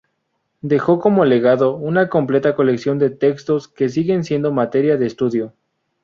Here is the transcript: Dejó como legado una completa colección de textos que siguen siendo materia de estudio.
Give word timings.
Dejó 0.63 0.97
como 0.99 1.25
legado 1.25 1.75
una 1.77 2.09
completa 2.09 2.55
colección 2.55 2.97
de 2.97 3.11
textos 3.11 3.67
que 3.67 3.87
siguen 3.87 4.23
siendo 4.23 4.51
materia 4.51 4.97
de 4.97 5.05
estudio. 5.05 5.53